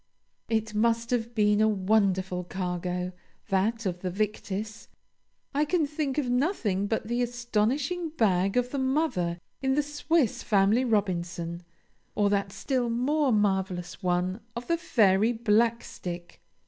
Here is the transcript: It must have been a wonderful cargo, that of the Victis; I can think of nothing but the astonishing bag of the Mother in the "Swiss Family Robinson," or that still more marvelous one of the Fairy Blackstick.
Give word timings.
It 0.49 0.73
must 0.73 1.11
have 1.11 1.35
been 1.35 1.61
a 1.61 1.67
wonderful 1.67 2.43
cargo, 2.43 3.11
that 3.49 3.85
of 3.85 3.99
the 3.99 4.09
Victis; 4.09 4.87
I 5.53 5.63
can 5.63 5.85
think 5.85 6.17
of 6.17 6.27
nothing 6.27 6.87
but 6.87 7.07
the 7.07 7.21
astonishing 7.21 8.09
bag 8.09 8.57
of 8.57 8.71
the 8.71 8.79
Mother 8.79 9.39
in 9.61 9.75
the 9.75 9.83
"Swiss 9.83 10.41
Family 10.41 10.83
Robinson," 10.83 11.61
or 12.15 12.31
that 12.31 12.51
still 12.51 12.89
more 12.89 13.31
marvelous 13.31 14.01
one 14.01 14.39
of 14.55 14.65
the 14.67 14.77
Fairy 14.77 15.33
Blackstick. 15.33 16.39